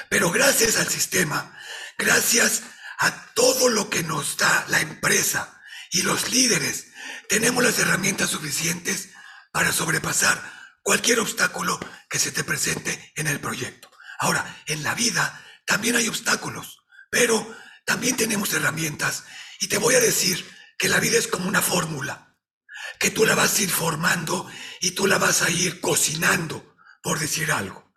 Pero 0.10 0.32
gracias 0.32 0.78
al 0.78 0.88
sistema, 0.88 1.58
gracias 1.98 2.64
a 2.98 3.34
todo 3.34 3.70
lo 3.70 3.90
que 3.90 4.04
nos 4.04 4.38
da 4.38 4.66
la 4.70 4.82
empresa 4.82 5.62
y 5.92 6.02
los 6.02 6.32
líderes, 6.32 6.88
tenemos 7.30 7.64
las 7.64 7.78
herramientas 7.78 8.32
suficientes 8.32 9.10
para 9.52 9.72
sobrepasar 9.72 10.42
cualquier 10.82 11.20
obstáculo 11.20 11.80
que 12.10 12.20
se 12.20 12.32
te 12.32 12.44
presente 12.44 13.14
en 13.16 13.28
el 13.28 13.40
proyecto. 13.40 13.90
Ahora, 14.20 14.64
en 14.66 14.84
la 14.84 14.96
vida 14.96 15.44
también 15.66 15.96
hay 15.96 16.08
obstáculos, 16.08 16.80
pero 17.10 17.56
también 17.86 18.16
tenemos 18.18 18.54
herramientas. 18.54 19.24
Y 19.60 19.68
te 19.68 19.78
voy 19.78 19.96
a 19.96 20.00
decir 20.00 20.46
que 20.78 20.90
la 20.90 21.00
vida 21.00 21.18
es 21.18 21.28
como 21.28 21.48
una 21.48 21.62
fórmula, 21.62 22.36
que 23.00 23.12
tú 23.12 23.26
la 23.26 23.36
vas 23.36 23.58
a 23.58 23.62
ir 23.62 23.70
formando 23.70 24.50
y 24.82 24.92
tú 24.92 25.08
la 25.08 25.18
vas 25.18 25.42
a 25.42 25.50
ir 25.50 25.82
cocinando, 25.82 26.75
por 27.06 27.20
decir 27.20 27.52
algo. 27.52 27.94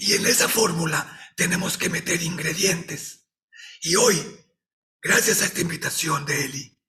Y 0.00 0.14
en 0.14 0.24
esa 0.24 0.48
fórmula 0.48 1.20
tenemos 1.36 1.76
que 1.76 1.90
meter 1.90 2.22
ingredientes. 2.22 3.26
Y 3.82 3.96
hoy, 3.96 4.16
gracias 5.02 5.42
a 5.42 5.44
esta 5.44 5.60
invitación 5.60 6.24
de 6.24 6.46
Eli, 6.46 6.80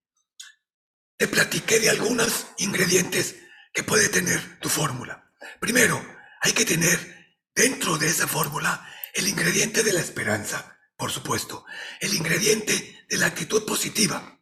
te 1.18 1.28
platiqué 1.28 1.82
de 1.82 1.90
algunos 1.90 2.48
ingredientes 2.60 3.36
que 3.74 3.84
puede 3.84 4.08
tener 4.08 4.58
tu 4.62 4.70
fórmula. 4.70 5.34
Primero, 5.60 6.02
hay 6.40 6.54
que 6.54 6.64
tener 6.64 7.36
dentro 7.54 7.98
de 7.98 8.08
esa 8.08 8.26
fórmula 8.26 8.90
el 9.14 9.28
ingrediente 9.28 9.84
de 9.84 9.92
la 9.92 10.00
esperanza 10.00 10.78
por 10.96 11.12
supuesto, 11.12 11.66
el 12.02 12.14
ingrediente 12.14 13.06
de 13.10 13.18
la 13.18 13.28
actitud 13.28 13.66
positiva, 13.66 14.42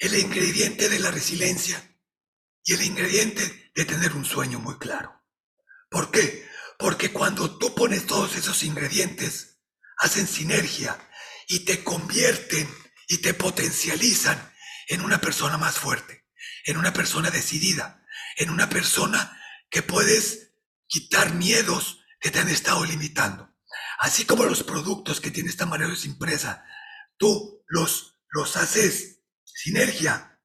el 0.00 0.16
ingrediente 0.16 0.88
de 0.88 0.98
la 0.98 1.12
resiliencia 1.12 1.80
y 2.64 2.74
el 2.74 2.82
ingrediente 2.82 3.70
de 3.76 3.84
tener 3.84 4.12
un 4.14 4.24
sueño 4.24 4.58
muy 4.58 4.76
claro. 4.78 5.17
¿Por 5.90 6.10
qué? 6.10 6.48
Porque 6.78 7.12
cuando 7.12 7.58
tú 7.58 7.74
pones 7.74 8.06
todos 8.06 8.36
esos 8.36 8.62
ingredientes, 8.62 9.60
hacen 9.98 10.26
sinergia 10.26 10.98
y 11.48 11.60
te 11.60 11.82
convierten 11.82 12.68
y 13.08 13.18
te 13.18 13.34
potencializan 13.34 14.52
en 14.88 15.00
una 15.00 15.20
persona 15.20 15.58
más 15.58 15.78
fuerte, 15.78 16.26
en 16.64 16.76
una 16.76 16.92
persona 16.92 17.30
decidida, 17.30 18.04
en 18.36 18.50
una 18.50 18.68
persona 18.68 19.40
que 19.70 19.82
puedes 19.82 20.52
quitar 20.86 21.34
miedos 21.34 22.00
que 22.20 22.30
te 22.30 22.38
han 22.38 22.48
estado 22.48 22.84
limitando. 22.84 23.54
Así 23.98 24.24
como 24.24 24.44
los 24.44 24.62
productos 24.62 25.20
que 25.20 25.30
tiene 25.30 25.50
esta 25.50 25.66
manera 25.66 25.92
impresa, 26.04 26.64
tú 27.16 27.64
los, 27.66 28.20
los 28.30 28.56
haces 28.56 29.20
sinergia, 29.44 30.40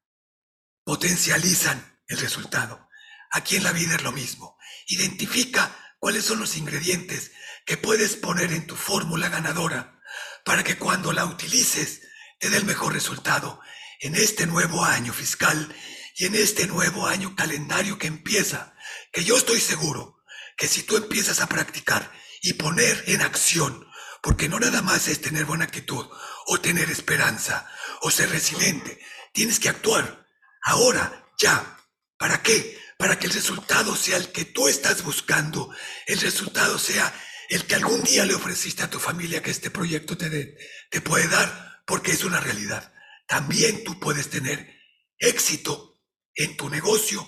potencializan 0.84 2.00
el 2.08 2.18
resultado. 2.18 2.90
Aquí 3.32 3.56
en 3.56 3.64
la 3.64 3.72
vida 3.72 3.96
es 3.96 4.04
lo 4.04 4.12
mismo. 4.12 4.58
Identifica 4.88 5.96
cuáles 6.00 6.26
son 6.26 6.40
los 6.40 6.58
ingredientes 6.58 7.32
que 7.66 7.78
puedes 7.78 8.16
poner 8.16 8.52
en 8.52 8.68
tu 8.68 8.76
fórmula 8.76 9.30
ganadora 9.30 10.02
para 10.46 10.64
que 10.64 10.78
cuando 10.78 11.14
la 11.14 11.26
utilices 11.26 12.02
te 12.40 12.50
dé 12.50 12.58
el 12.58 12.66
mejor 12.66 12.94
resultado 12.94 13.62
en 14.02 14.16
este 14.16 14.46
nuevo 14.46 14.84
año 14.84 15.14
fiscal 15.14 15.74
y 16.16 16.26
en 16.26 16.36
este 16.36 16.68
nuevo 16.68 17.08
año 17.08 17.36
calendario 17.36 17.98
que 17.98 18.08
empieza, 18.08 18.76
que 19.12 19.24
yo 19.24 19.38
estoy 19.38 19.60
seguro 19.60 20.24
que 20.58 20.68
si 20.68 20.84
tú 20.84 20.98
empiezas 20.98 21.40
a 21.40 21.48
practicar 21.48 22.12
y 22.42 22.54
poner 22.54 23.04
en 23.08 23.22
acción, 23.22 23.88
porque 24.22 24.50
no 24.50 24.60
nada 24.60 24.82
más 24.82 25.08
es 25.08 25.22
tener 25.22 25.46
buena 25.46 25.66
actitud 25.66 26.06
o 26.48 26.60
tener 26.60 26.92
esperanza 26.92 27.70
o 28.02 28.12
ser 28.12 28.30
resiliente, 28.30 29.00
tienes 29.32 29.60
que 29.60 29.70
actuar 29.70 30.28
ahora, 30.64 31.32
ya. 31.38 31.78
¿Para 32.18 32.42
qué? 32.42 32.80
Para 33.04 33.20
que 33.20 33.28
el 33.28 33.34
resultado 33.34 33.98
sea 33.98 34.16
el 34.16 34.32
que 34.32 34.46
tú 34.46 34.70
estás 34.70 35.04
buscando, 35.04 35.70
el 36.08 36.22
resultado 36.22 36.80
sea 36.80 37.14
el 37.50 37.66
que 37.66 37.76
algún 37.76 38.02
día 38.02 38.24
le 38.24 38.34
ofreciste 38.34 38.82
a 38.82 38.90
tu 38.90 38.98
familia 38.98 39.44
que 39.44 39.52
este 39.52 39.70
proyecto 39.70 40.18
te, 40.18 40.58
te 40.90 41.02
puede 41.02 41.28
dar, 41.28 41.84
porque 41.86 42.14
es 42.14 42.24
una 42.24 42.40
realidad. 42.40 42.94
También 43.28 43.84
tú 43.84 44.00
puedes 44.00 44.30
tener 44.30 44.80
éxito 45.18 46.02
en 46.34 46.56
tu 46.56 46.70
negocio 46.70 47.28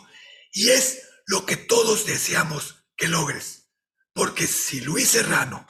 y 0.53 0.69
es 0.69 1.09
lo 1.25 1.45
que 1.45 1.57
todos 1.57 2.05
deseamos 2.05 2.85
que 2.95 3.09
logres. 3.09 3.69
Porque 4.13 4.47
si 4.47 4.79
Luis 4.79 5.09
Serrano, 5.09 5.67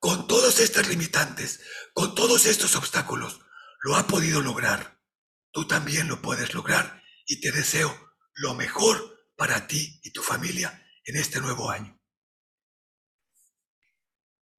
con 0.00 0.26
todas 0.26 0.58
estas 0.58 0.88
limitantes, 0.88 1.60
con 1.92 2.16
todos 2.16 2.46
estos 2.46 2.74
obstáculos, 2.74 3.38
lo 3.84 3.94
ha 3.94 4.08
podido 4.08 4.40
lograr, 4.40 5.00
tú 5.52 5.64
también 5.68 6.08
lo 6.08 6.20
puedes 6.22 6.54
lograr 6.54 7.04
y 7.24 7.40
te 7.40 7.52
deseo 7.52 7.96
lo 8.34 8.54
mejor 8.54 9.13
para 9.36 9.66
ti 9.66 10.00
y 10.02 10.10
tu 10.10 10.22
familia 10.22 10.82
en 11.04 11.16
este 11.16 11.40
nuevo 11.40 11.70
año. 11.70 11.98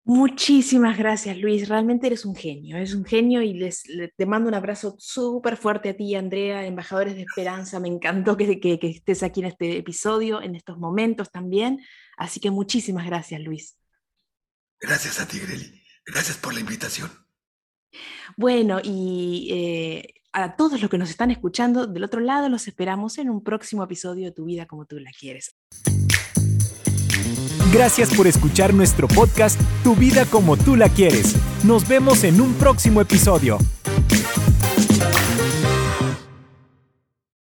Muchísimas 0.08 1.00
gracias, 1.00 1.36
Luis. 1.38 1.68
Realmente 1.68 2.06
eres 2.06 2.26
un 2.26 2.36
genio, 2.36 2.78
eres 2.78 2.94
un 2.94 3.06
genio 3.06 3.42
y 3.42 3.56
les, 3.56 3.84
te 4.16 4.26
mando 4.28 4.48
un 4.48 4.54
abrazo 4.54 4.96
súper 5.00 5.58
fuerte 5.58 5.90
a 5.90 5.98
ti, 5.98 6.14
Andrea, 6.14 6.64
embajadores 6.64 7.16
de 7.16 7.24
esperanza. 7.24 7.80
Me 7.80 7.88
encantó 7.88 8.38
que, 8.38 8.60
que, 8.60 8.78
que 8.78 8.90
estés 8.90 9.24
aquí 9.24 9.40
en 9.40 9.48
este 9.48 9.78
episodio, 9.78 10.44
en 10.44 10.54
estos 10.54 10.78
momentos 10.78 11.32
también. 11.32 11.84
Así 12.18 12.40
que 12.40 12.52
muchísimas 12.52 13.08
gracias, 13.08 13.42
Luis. 13.42 13.80
Gracias 14.80 15.20
a 15.20 15.28
ti, 15.28 15.40
Greli. 15.40 15.84
Gracias 16.06 16.38
por 16.38 16.54
la 16.54 16.60
invitación. 16.60 17.10
Bueno, 18.38 18.80
y 18.84 19.50
eh, 19.52 20.14
a 20.44 20.56
todos 20.58 20.82
los 20.82 20.90
que 20.92 20.98
nos 20.98 21.10
están 21.10 21.32
escuchando 21.32 21.88
del 21.88 22.04
otro 22.04 22.20
lado, 22.20 22.50
los 22.50 22.68
esperamos 22.68 23.18
en 23.18 23.30
un 23.30 23.42
próximo 23.42 23.84
episodio 23.84 24.26
de 24.26 24.32
Tu 24.32 24.44
vida 24.46 24.66
como 24.66 24.86
tú 24.86 25.00
la 25.00 25.12
quieres. 25.18 25.56
Gracias 27.72 28.14
por 28.14 28.28
escuchar 28.28 28.74
nuestro 28.74 29.08
podcast 29.08 29.60
Tu 29.84 29.96
vida 29.96 30.26
como 30.26 30.58
tú 30.58 30.76
la 30.76 30.90
quieres. 30.90 31.36
Nos 31.64 31.88
vemos 31.88 32.24
en 32.24 32.42
un 32.42 32.54
próximo 32.54 33.02
episodio. 33.02 33.58